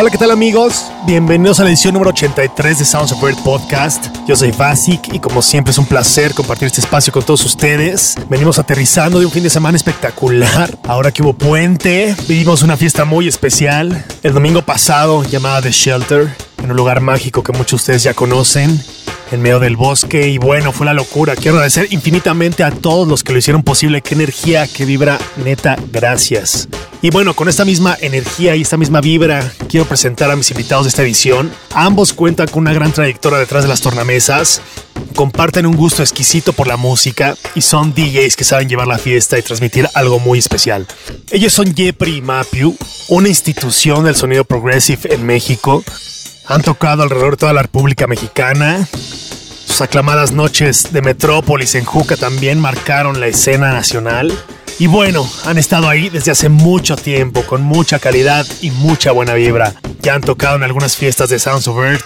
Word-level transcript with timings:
Hola, 0.00 0.10
¿qué 0.10 0.18
tal 0.18 0.30
amigos? 0.30 0.92
Bienvenidos 1.06 1.58
a 1.58 1.64
la 1.64 1.70
edición 1.70 1.92
número 1.92 2.10
83 2.10 2.78
de 2.78 2.84
Sounds 2.84 3.10
of 3.10 3.20
Earth 3.24 3.42
Podcast. 3.42 4.06
Yo 4.28 4.36
soy 4.36 4.52
Basic 4.52 5.12
y 5.12 5.18
como 5.18 5.42
siempre 5.42 5.72
es 5.72 5.78
un 5.78 5.86
placer 5.86 6.34
compartir 6.34 6.66
este 6.66 6.80
espacio 6.80 7.12
con 7.12 7.24
todos 7.24 7.44
ustedes. 7.44 8.14
Venimos 8.30 8.60
aterrizando 8.60 9.18
de 9.18 9.26
un 9.26 9.32
fin 9.32 9.42
de 9.42 9.50
semana 9.50 9.76
espectacular. 9.76 10.78
Ahora 10.84 11.10
que 11.10 11.24
hubo 11.24 11.32
puente, 11.32 12.14
vivimos 12.28 12.62
una 12.62 12.76
fiesta 12.76 13.04
muy 13.04 13.26
especial. 13.26 14.04
El 14.22 14.34
domingo 14.34 14.62
pasado 14.62 15.24
llamada 15.24 15.62
The 15.62 15.72
Shelter, 15.72 16.32
en 16.62 16.70
un 16.70 16.76
lugar 16.76 17.00
mágico 17.00 17.42
que 17.42 17.50
muchos 17.50 17.70
de 17.70 17.76
ustedes 17.82 18.02
ya 18.04 18.14
conocen 18.14 18.80
en 19.32 19.42
medio 19.42 19.58
del 19.58 19.74
bosque 19.74 20.28
y 20.28 20.38
bueno, 20.38 20.70
fue 20.70 20.86
la 20.86 20.94
locura. 20.94 21.34
Quiero 21.34 21.56
agradecer 21.56 21.88
infinitamente 21.90 22.62
a 22.62 22.70
todos 22.70 23.08
los 23.08 23.24
que 23.24 23.32
lo 23.32 23.40
hicieron 23.40 23.64
posible. 23.64 24.00
Qué 24.02 24.14
energía, 24.14 24.68
qué 24.68 24.84
vibra, 24.84 25.18
neta, 25.44 25.76
gracias. 25.90 26.68
Y 27.00 27.10
bueno, 27.10 27.34
con 27.34 27.48
esta 27.48 27.64
misma 27.64 27.96
energía 28.00 28.56
y 28.56 28.62
esta 28.62 28.76
misma 28.76 29.00
vibra, 29.00 29.52
quiero 29.68 29.86
presentar 29.86 30.30
a 30.30 30.36
mis 30.36 30.50
invitados 30.50 30.84
de 30.84 30.88
esta 30.88 31.02
edición. 31.02 31.52
Ambos 31.72 32.12
cuentan 32.12 32.48
con 32.48 32.62
una 32.62 32.72
gran 32.72 32.92
trayectoria 32.92 33.38
detrás 33.38 33.62
de 33.62 33.68
las 33.68 33.80
tornamesas, 33.80 34.60
comparten 35.14 35.66
un 35.66 35.76
gusto 35.76 36.02
exquisito 36.02 36.52
por 36.52 36.66
la 36.66 36.76
música 36.76 37.36
y 37.54 37.62
son 37.62 37.94
DJs 37.94 38.34
que 38.34 38.44
saben 38.44 38.68
llevar 38.68 38.88
la 38.88 38.98
fiesta 38.98 39.38
y 39.38 39.42
transmitir 39.42 39.88
algo 39.94 40.18
muy 40.18 40.40
especial. 40.40 40.86
Ellos 41.30 41.52
son 41.52 41.74
Jepri 41.74 42.16
y 42.16 42.22
Mapiu, 42.22 42.76
una 43.08 43.28
institución 43.28 44.04
del 44.04 44.16
sonido 44.16 44.44
progressive 44.44 45.14
en 45.14 45.24
México. 45.24 45.84
Han 46.46 46.62
tocado 46.62 47.04
alrededor 47.04 47.32
de 47.32 47.36
toda 47.36 47.52
la 47.52 47.62
República 47.62 48.06
Mexicana 48.06 48.88
sus 49.68 49.82
aclamadas 49.82 50.32
noches 50.32 50.92
de 50.92 51.02
Metrópolis 51.02 51.74
en 51.74 51.84
Juca 51.84 52.16
también 52.16 52.58
marcaron 52.58 53.20
la 53.20 53.28
escena 53.28 53.72
nacional. 53.72 54.32
Y 54.80 54.86
bueno, 54.86 55.28
han 55.44 55.58
estado 55.58 55.88
ahí 55.88 56.08
desde 56.08 56.30
hace 56.30 56.48
mucho 56.48 56.94
tiempo, 56.94 57.42
con 57.42 57.62
mucha 57.62 57.98
calidad 57.98 58.46
y 58.62 58.70
mucha 58.70 59.10
buena 59.10 59.34
vibra. 59.34 59.74
Ya 60.02 60.14
han 60.14 60.20
tocado 60.20 60.54
en 60.54 60.62
algunas 60.62 60.96
fiestas 60.96 61.30
de 61.30 61.40
Sounds 61.40 61.66
of 61.66 61.78
Earth 61.78 62.04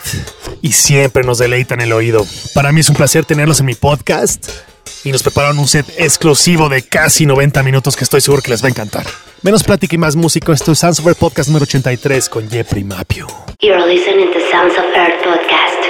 y 0.62 0.72
siempre 0.72 1.22
nos 1.22 1.36
deleitan 1.36 1.82
el 1.82 1.92
oído. 1.92 2.26
Para 2.54 2.72
mí 2.72 2.80
es 2.80 2.88
un 2.88 2.96
placer 2.96 3.26
tenerlos 3.26 3.60
en 3.60 3.66
mi 3.66 3.74
podcast 3.74 4.48
y 5.04 5.12
nos 5.12 5.22
prepararon 5.22 5.58
un 5.58 5.68
set 5.68 5.86
exclusivo 5.98 6.70
de 6.70 6.82
casi 6.82 7.26
90 7.26 7.62
minutos 7.62 7.94
que 7.94 8.04
estoy 8.04 8.22
seguro 8.22 8.40
que 8.42 8.50
les 8.50 8.62
va 8.62 8.68
a 8.68 8.70
encantar. 8.70 9.04
Menos 9.42 9.64
plática 9.64 9.94
y 9.94 9.98
más 9.98 10.16
músico, 10.16 10.54
esto 10.54 10.72
es 10.72 10.78
Sounds 10.78 10.98
of 11.00 11.06
Earth 11.06 11.18
Podcast 11.18 11.48
número 11.50 11.64
83 11.64 12.28
con 12.30 12.48
Jeffrey 12.48 12.84
Mapio. 12.84 13.26
You're 13.60 13.84
listening 13.86 14.32
to 14.32 14.38
Sounds 14.50 14.78
of 14.78 14.84
Earth 14.96 15.22
Podcast. 15.22 15.81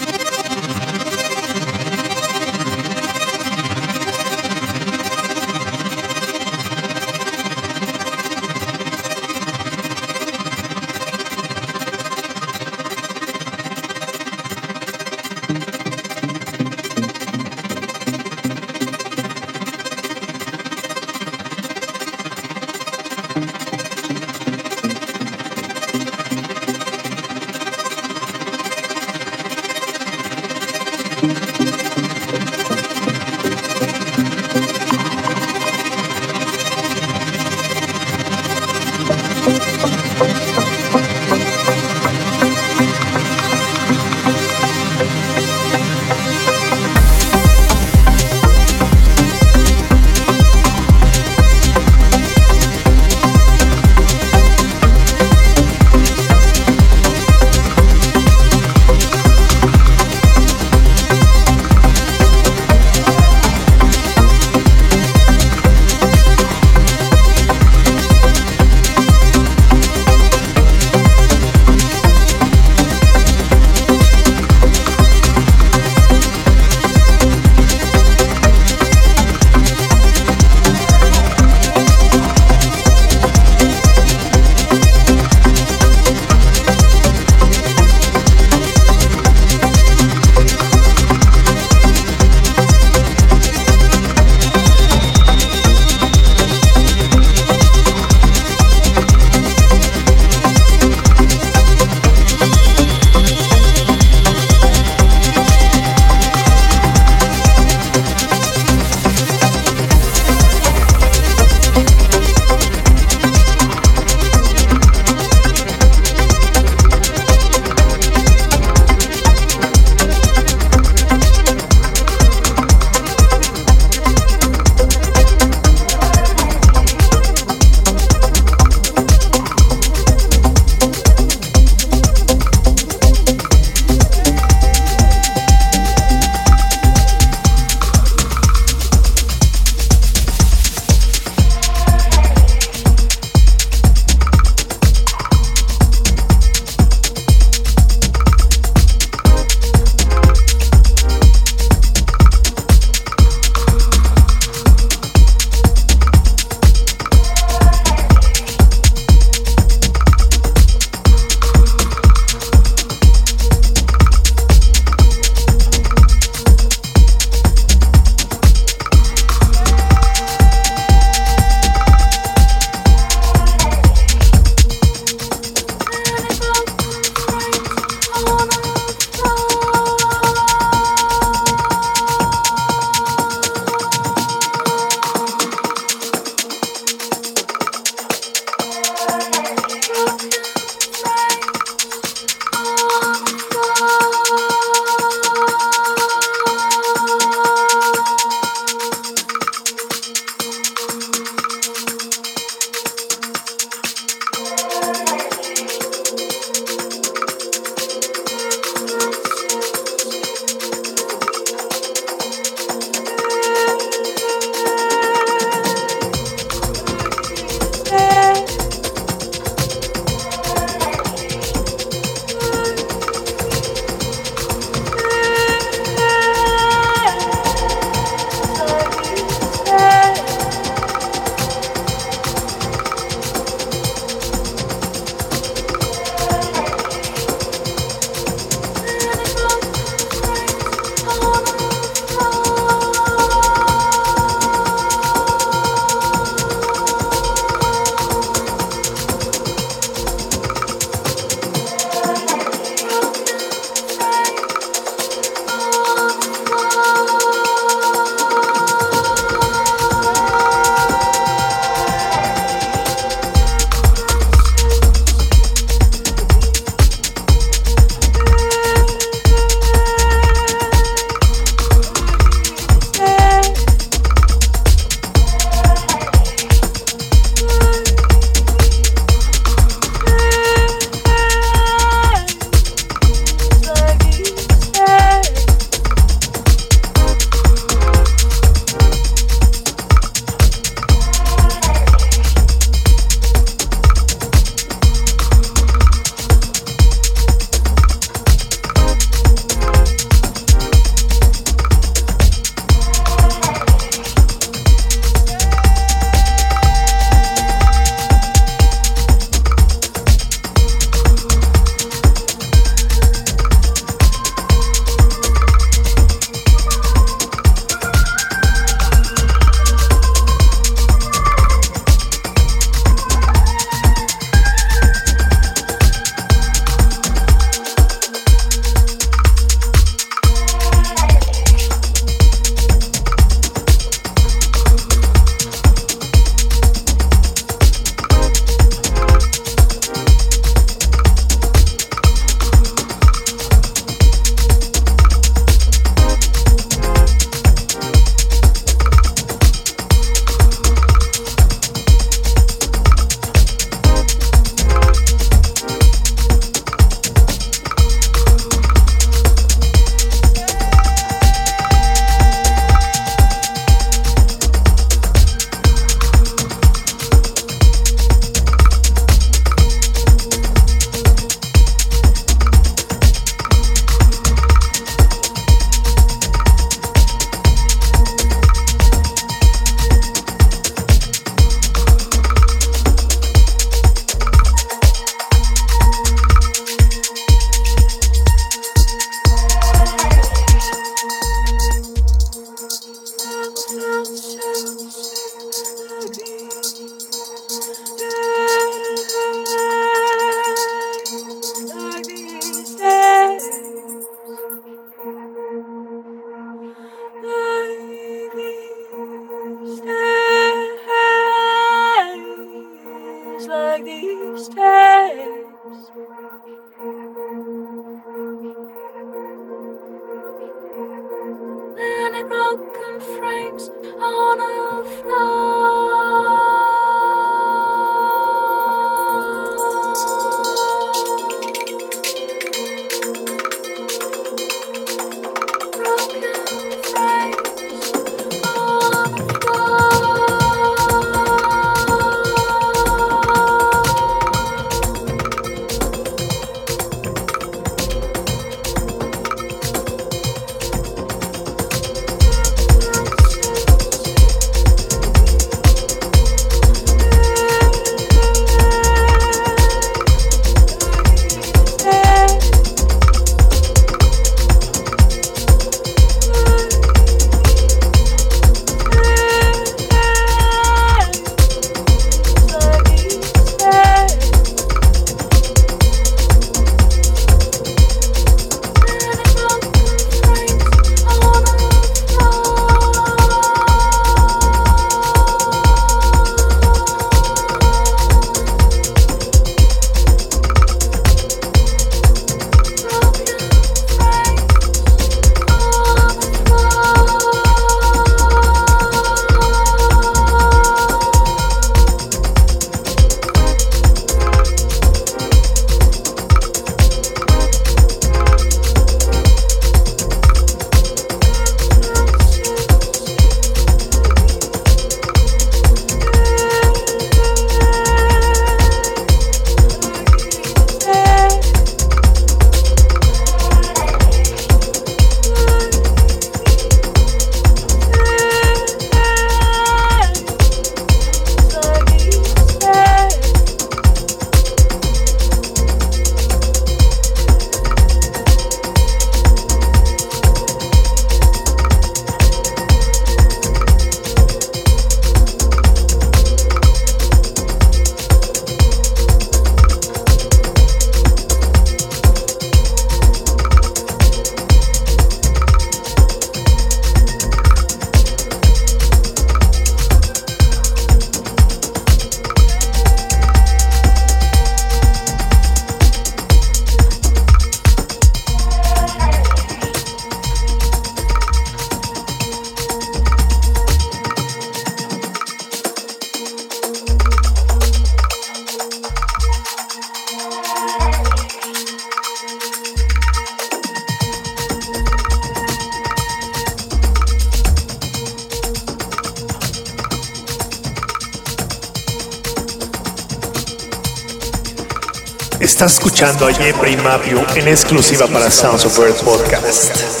Escuchando 595.81 596.27
a 596.27 596.31
Jeffrey 596.31 596.77
Mapio 596.77 597.25
en 597.35 597.47
exclusiva 597.47 598.05
para 598.05 598.29
Sounds 598.29 598.65
of 598.65 598.77
Earth 598.77 599.01
Podcast. 599.03 600.00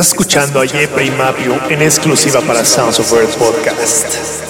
Estás 0.00 0.14
escuchando 0.14 0.62
a 0.62 0.66
Jeffrey 0.66 1.08
y 1.08 1.10
Mapio 1.10 1.60
en 1.68 1.82
exclusiva 1.82 2.40
para 2.40 2.64
Sounds 2.64 2.98
of 3.00 3.12
Earth 3.12 3.36
Podcast. 3.36 4.49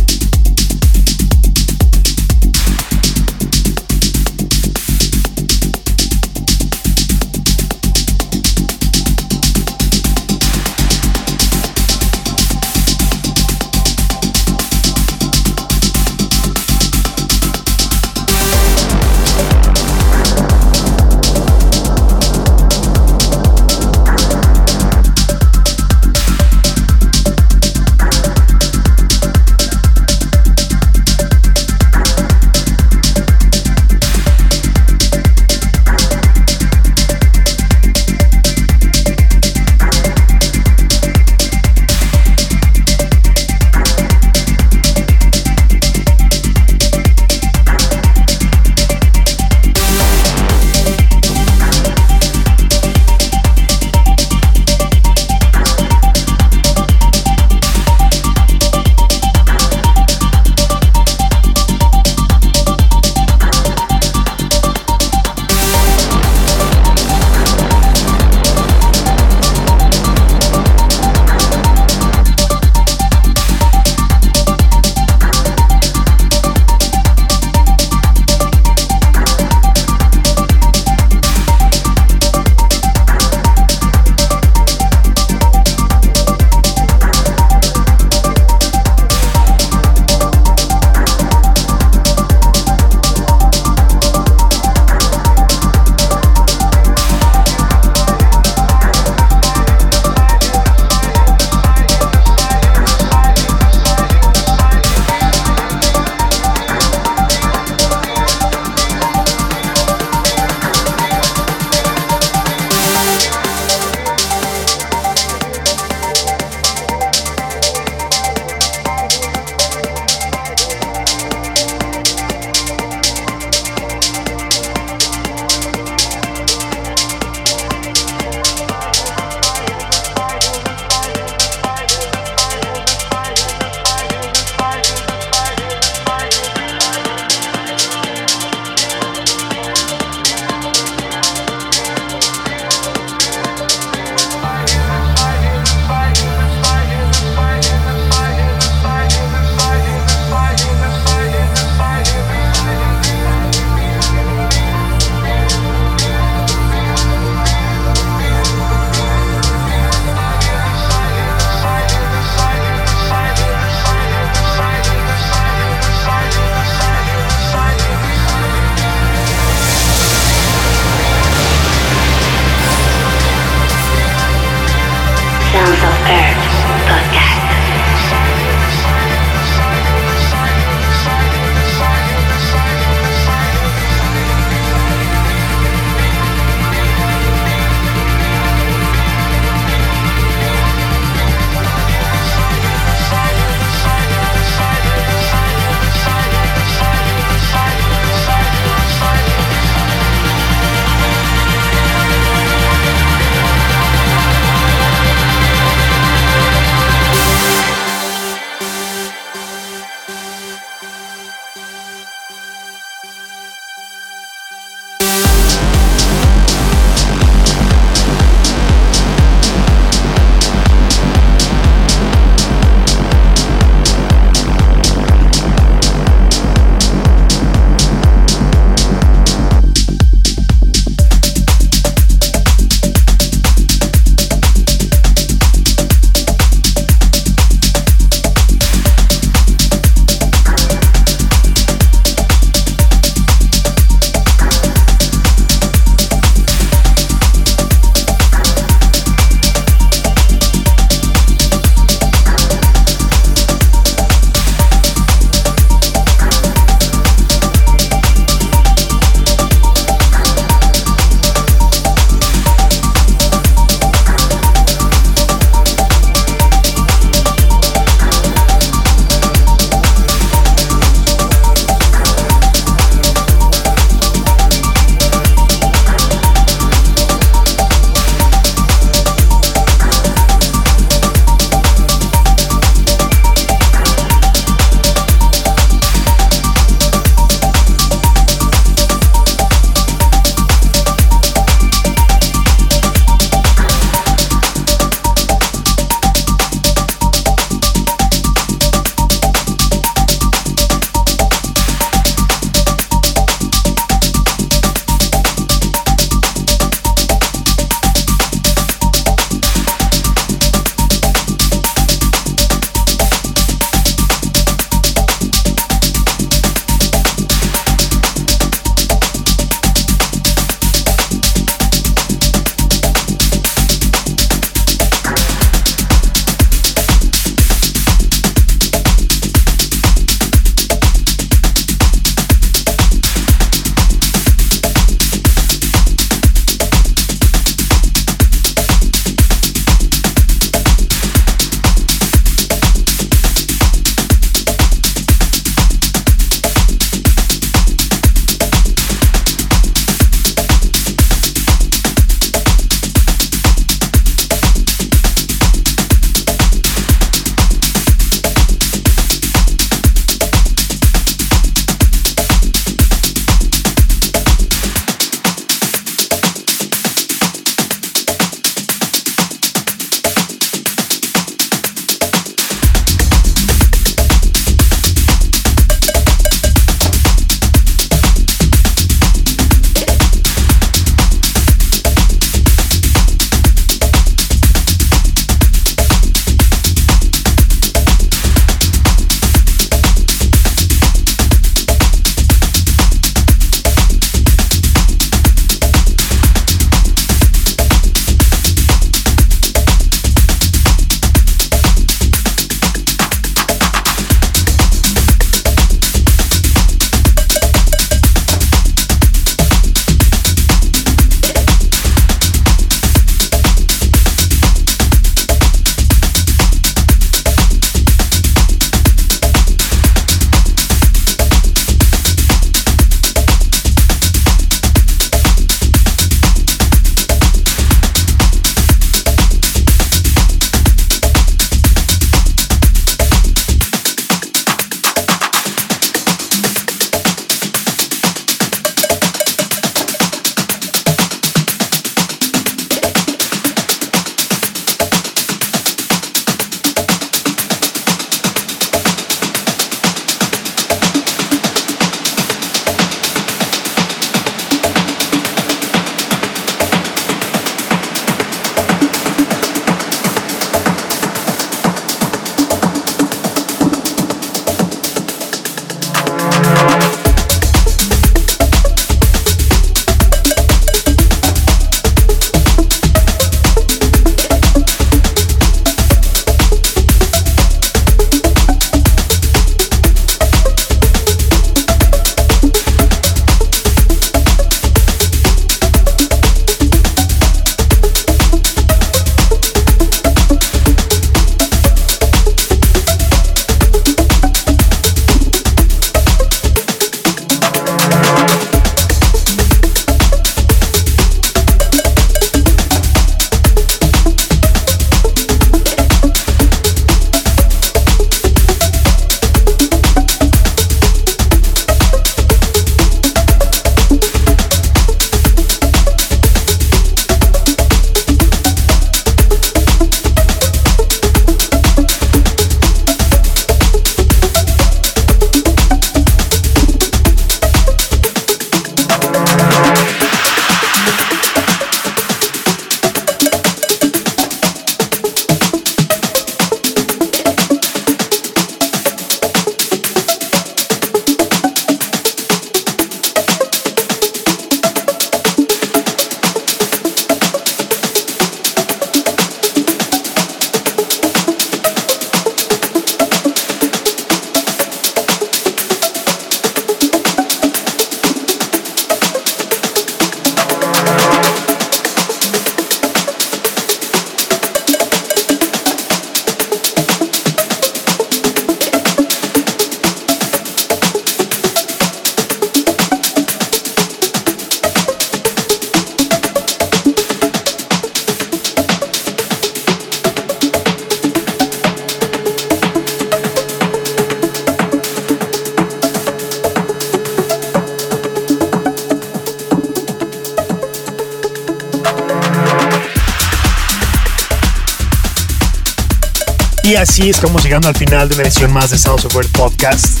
Estamos 597.06 597.44
llegando 597.44 597.68
al 597.68 597.76
final 597.76 598.08
de 598.08 598.16
una 598.16 598.24
edición 598.24 598.52
más 598.52 598.70
de 598.70 598.78
Sounds 598.78 599.04
of 599.04 599.14
World 599.14 599.30
Podcast, 599.30 600.00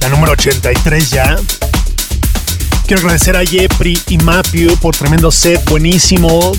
la 0.00 0.08
número 0.08 0.32
83 0.32 1.10
ya. 1.10 1.36
Quiero 2.86 3.00
agradecer 3.00 3.36
a 3.36 3.46
Jepri 3.46 3.98
y 4.08 4.18
Mapiu 4.18 4.76
por 4.78 4.94
tremendo 4.94 5.30
set, 5.30 5.64
buenísimo, 5.70 6.52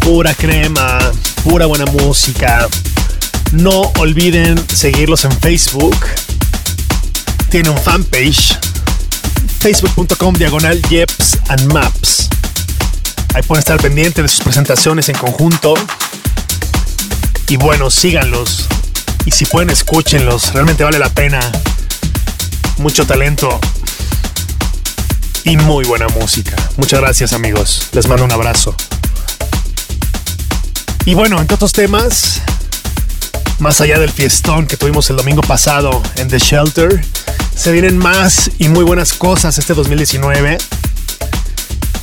pura 0.00 0.34
crema, 0.34 0.98
pura 1.44 1.66
buena 1.66 1.84
música. 1.86 2.66
No 3.52 3.92
olviden 3.98 4.58
seguirlos 4.74 5.24
en 5.26 5.32
Facebook. 5.40 5.96
Tiene 7.50 7.68
un 7.68 7.78
fanpage, 7.78 8.58
facebook.com 9.60 10.34
diagonal 10.34 10.80
Jeps 10.88 11.38
and 11.48 11.72
Maps. 11.72 12.28
Ahí 13.34 13.42
pueden 13.42 13.60
estar 13.60 13.78
pendientes 13.80 14.22
de 14.22 14.28
sus 14.28 14.40
presentaciones 14.40 15.08
en 15.10 15.16
conjunto. 15.16 15.74
Y 17.50 17.56
bueno, 17.56 17.90
síganlos. 17.90 18.68
Y 19.24 19.32
si 19.32 19.44
pueden, 19.44 19.70
escúchenlos. 19.70 20.52
Realmente 20.52 20.84
vale 20.84 21.00
la 21.00 21.08
pena. 21.08 21.40
Mucho 22.78 23.04
talento. 23.04 23.58
Y 25.42 25.56
muy 25.56 25.84
buena 25.84 26.06
música. 26.10 26.54
Muchas 26.76 27.00
gracias 27.00 27.32
amigos. 27.32 27.88
Les 27.90 28.06
mando 28.06 28.24
un 28.24 28.30
abrazo. 28.30 28.76
Y 31.04 31.14
bueno, 31.14 31.40
entre 31.40 31.56
otros 31.56 31.72
temas, 31.72 32.40
más 33.58 33.80
allá 33.80 33.98
del 33.98 34.10
fiestón 34.10 34.68
que 34.68 34.76
tuvimos 34.76 35.10
el 35.10 35.16
domingo 35.16 35.42
pasado 35.42 36.04
en 36.18 36.28
The 36.28 36.38
Shelter, 36.38 37.04
se 37.56 37.72
vienen 37.72 37.98
más 37.98 38.48
y 38.58 38.68
muy 38.68 38.84
buenas 38.84 39.12
cosas 39.12 39.58
este 39.58 39.74
2019. 39.74 40.56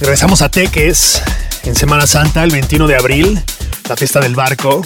Regresamos 0.01 0.41
a 0.41 0.49
Teques 0.49 1.21
en 1.63 1.73
Semana 1.73 2.05
Santa, 2.05 2.43
el 2.43 2.51
21 2.51 2.85
de 2.85 2.97
abril, 2.97 3.41
la 3.87 3.95
fiesta 3.95 4.19
del 4.19 4.35
barco. 4.35 4.81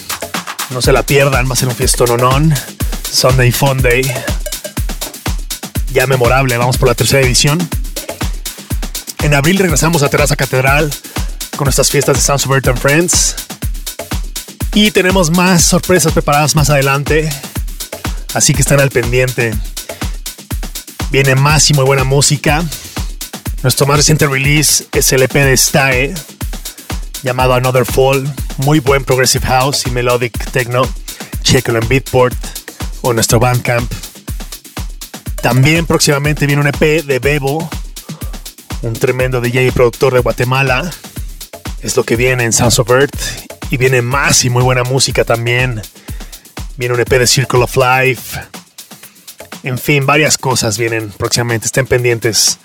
No 0.71 0.81
se 0.81 0.93
la 0.93 1.03
pierdan, 1.03 1.49
va 1.49 1.53
a 1.53 1.55
ser 1.57 1.67
un 1.67 1.75
fiestón 1.75 2.17
non. 2.17 2.53
Sunday 3.11 3.51
Funday. 3.51 4.03
Ya 5.91 6.07
memorable, 6.07 6.57
vamos 6.57 6.77
por 6.77 6.87
la 6.87 6.95
tercera 6.95 7.21
edición. 7.21 7.59
En 9.21 9.33
abril 9.33 9.57
regresamos 9.57 10.01
a 10.01 10.09
Terraza 10.09 10.37
Catedral 10.37 10.89
con 11.57 11.65
nuestras 11.65 11.89
fiestas 11.89 12.25
de 12.25 12.53
Earth 12.53 12.67
and 12.69 12.79
Friends. 12.79 13.35
Y 14.73 14.91
tenemos 14.91 15.29
más 15.29 15.61
sorpresas 15.63 16.13
preparadas 16.13 16.55
más 16.55 16.69
adelante. 16.69 17.29
Así 18.33 18.53
que 18.53 18.61
están 18.61 18.79
al 18.79 18.91
pendiente. 18.91 19.53
Viene 21.11 21.35
más 21.35 21.69
y 21.69 21.73
muy 21.73 21.83
buena 21.83 22.05
música. 22.05 22.63
Nuestro 23.61 23.85
más 23.85 23.97
reciente 23.97 24.25
release 24.25 24.85
es 24.93 25.11
el 25.11 25.23
EP 25.23 25.33
de 25.33 25.57
Stae, 25.57 26.13
llamado 27.23 27.53
Another 27.53 27.85
Fall. 27.85 28.23
Muy 28.57 28.79
buen 28.79 29.03
Progressive 29.03 29.45
House 29.45 29.85
y 29.87 29.91
Melodic 29.91 30.51
Techno. 30.51 30.83
Chequenlo 31.43 31.79
en 31.79 31.87
Beatport 31.87 32.35
o 33.01 33.13
nuestro 33.13 33.39
Bandcamp. 33.39 33.91
También 35.41 35.85
próximamente 35.85 36.45
viene 36.45 36.61
un 36.61 36.67
EP 36.67 37.03
de 37.03 37.19
Bebo, 37.19 37.67
un 38.83 38.93
tremendo 38.93 39.41
DJ 39.41 39.67
y 39.67 39.71
productor 39.71 40.13
de 40.13 40.19
Guatemala. 40.19 40.91
Es 41.81 41.97
lo 41.97 42.03
que 42.03 42.15
viene 42.15 42.43
en 42.43 42.53
Sounds 42.53 42.79
of 42.79 42.89
Earth. 42.89 43.49
Y 43.69 43.77
viene 43.77 44.01
más 44.01 44.43
y 44.43 44.49
muy 44.49 44.63
buena 44.63 44.83
música 44.83 45.23
también. 45.23 45.81
Viene 46.77 46.93
un 46.93 46.99
EP 46.99 47.09
de 47.09 47.27
Circle 47.27 47.63
of 47.63 47.75
Life. 47.77 48.39
En 49.63 49.77
fin, 49.77 50.05
varias 50.05 50.37
cosas 50.37 50.77
vienen 50.77 51.09
próximamente. 51.11 51.67
Estén 51.67 51.87
pendientes 51.87 52.59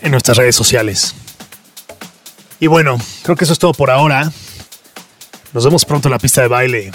en 0.00 0.12
nuestras 0.12 0.36
redes 0.36 0.56
sociales. 0.56 1.14
Y 2.60 2.66
bueno, 2.66 2.98
creo 3.22 3.36
que 3.36 3.44
eso 3.44 3.54
es 3.54 3.58
todo 3.58 3.72
por 3.72 3.90
ahora. 3.90 4.30
Nos 5.52 5.64
vemos 5.64 5.84
pronto 5.84 6.08
en 6.08 6.12
la 6.12 6.18
pista 6.18 6.42
de 6.42 6.48
baile. 6.48 6.92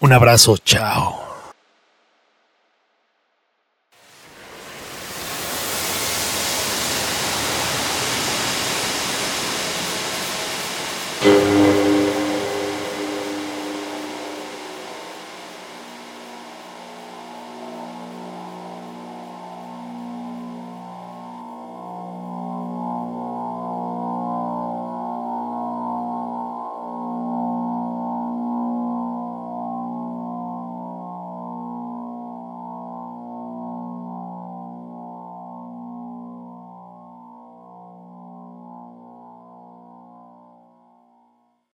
Un 0.00 0.12
abrazo, 0.12 0.58
chao. 0.58 1.31